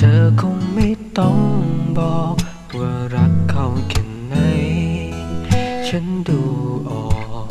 [0.00, 0.88] เธอคงไม่
[1.18, 1.38] ต้อง
[1.98, 2.36] บอก
[2.78, 4.34] ว่ารักเขาแค่ไหน
[5.88, 6.42] ฉันดู
[6.90, 7.08] ออ
[7.44, 7.48] ก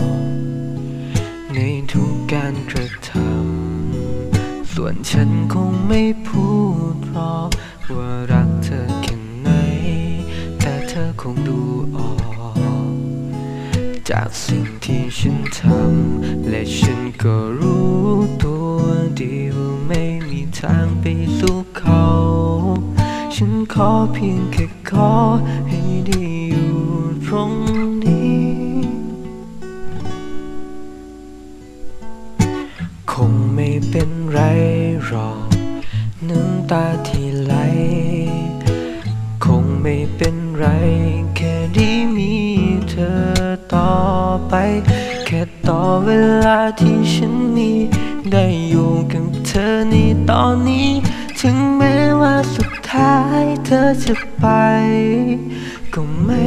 [1.54, 1.60] ใน
[1.92, 6.48] ทุกการกระทำ ส่วนฉันคงไม่พู
[6.94, 7.46] ดเพราะ
[7.98, 9.50] ว่ารักเธอแค่ไหน
[10.60, 11.62] แต่เธอคงดู
[11.98, 12.12] ออ
[12.92, 12.94] ก
[14.10, 17.98] จากสิ่งที่ฉันทำ และฉันก็รู้
[18.44, 18.78] ตัว
[19.20, 21.06] ดีว่าไม่มีทางไป
[21.38, 22.27] สู่เขา
[23.40, 25.12] ฉันขอเพียงแค่ขอ
[25.70, 26.74] ให้ได้อยู่
[27.26, 27.52] ตรง
[28.04, 28.46] นี้
[33.12, 34.40] คงไม่เป็นไร
[35.06, 35.48] หรอก
[36.28, 37.54] น้ำตาที่ไหล
[39.46, 40.66] คงไม่เป็นไร
[41.36, 42.34] แค่ได้มี
[42.90, 43.18] เธอ
[43.74, 43.94] ต่อ
[44.50, 44.54] ไป
[45.26, 46.10] แค่ต่อเว
[46.46, 47.72] ลาที่ฉันมี
[48.32, 49.96] ได้อยู่กับเธอใน
[50.30, 50.90] ตอนนี้
[53.70, 54.46] เธอจะไป
[55.94, 56.46] ก็ไม่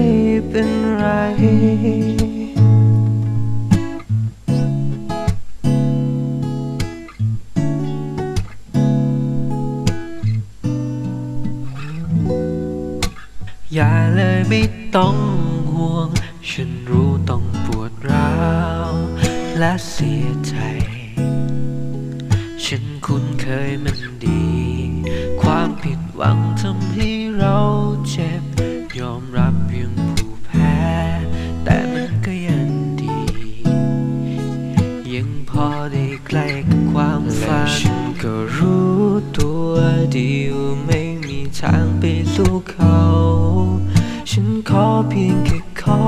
[0.49, 1.07] เป็นไร
[13.75, 14.63] อย่าเลยไม่
[14.97, 15.17] ต้อง
[15.73, 16.09] ห่วง
[16.51, 18.35] ฉันรู้ต้องปวดร้า
[18.91, 18.93] ว
[19.59, 20.55] และเสียใจ
[22.65, 24.45] ฉันคุ้นเคยมันดี
[25.43, 27.59] ความผิด หวังทำให้เรา
[28.09, 28.43] เจ็บ
[28.99, 30.79] ยอมรับเพียงผู้แพ้
[31.65, 33.21] แต่มันก็ยังดี
[35.13, 38.99] ยังพอได้ใกล้กับความฝันฉันก็รู้
[39.37, 39.73] ตัว
[40.17, 42.05] ดีว่าไม่มีทางไป
[42.35, 43.01] สู่เขา
[44.31, 46.01] ฉันขอเพียงแค่ขอ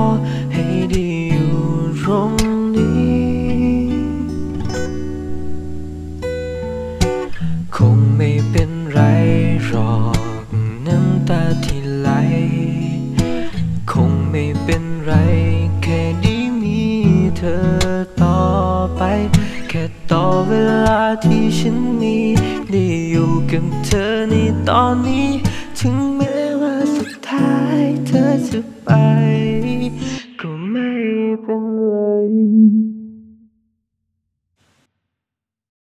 [11.23, 12.09] ำตาที่ไหล
[13.91, 15.11] คงไม่เป็นไร
[15.81, 16.81] แค่ได้มี
[17.37, 17.61] เธอ
[18.21, 18.39] ต่อ
[18.97, 19.01] ไป
[19.69, 20.51] แค่ต่อเว
[20.87, 22.17] ลาที่ฉันมี
[22.71, 24.33] ได้อยู่กับเธอใน
[24.69, 25.29] ตอนนี้
[25.79, 28.89] ถึงแม้ว่าสุดท้ายเธอจะไป